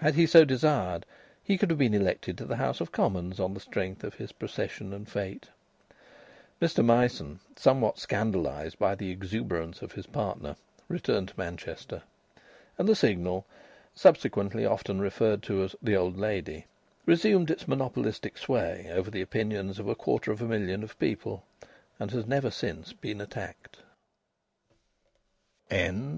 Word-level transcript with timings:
Had 0.00 0.16
he 0.16 0.26
so 0.26 0.44
desired, 0.44 1.06
he 1.40 1.56
could 1.56 1.70
have 1.70 1.78
been 1.78 1.94
elected 1.94 2.36
to 2.38 2.44
the 2.44 2.56
House 2.56 2.80
of 2.80 2.90
Commons 2.90 3.38
on 3.38 3.54
the 3.54 3.60
strength 3.60 4.02
of 4.02 4.14
his 4.14 4.32
procession 4.32 4.92
and 4.92 5.06
fête. 5.06 5.44
Mr 6.60 6.84
Myson, 6.84 7.38
somewhat 7.54 7.96
scandalised 7.96 8.76
by 8.80 8.96
the 8.96 9.12
exuberance 9.12 9.80
of 9.80 9.92
his 9.92 10.08
partner, 10.08 10.56
returned 10.88 11.28
to 11.28 11.38
Manchester. 11.38 12.02
And 12.76 12.88
the 12.88 12.96
Signal, 12.96 13.46
subsequently 13.94 14.66
often 14.66 15.00
referred 15.00 15.44
to 15.44 15.62
as 15.62 15.76
"The 15.80 15.94
Old 15.94 16.16
Lady," 16.18 16.66
resumed 17.06 17.48
its 17.48 17.68
monopolistic 17.68 18.36
sway 18.36 18.90
over 18.92 19.12
the 19.12 19.22
opinions 19.22 19.78
of 19.78 19.86
a 19.86 19.94
quarter 19.94 20.32
of 20.32 20.42
a 20.42 20.48
million 20.48 20.82
of 20.82 20.98
people, 20.98 21.44
and 22.00 22.10
has 22.10 22.26
never 22.26 22.50
since 22.50 22.92
been 22.92 23.20
attacked. 23.20 23.76
CH 25.70 26.16